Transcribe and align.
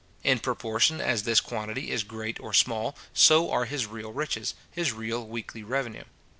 In 0.23 0.39
proportion 0.39 0.99
as 0.99 1.25
this 1.25 1.39
quantity 1.39 1.91
is 1.91 2.01
great 2.03 2.39
or 2.39 2.55
small, 2.55 2.95
so 3.13 3.51
are 3.51 3.65
his 3.65 3.85
real 3.85 4.11
riches, 4.11 4.55
his 4.71 4.93
real 4.93 5.27
weekly 5.27 5.61
revenue. 5.61 6.05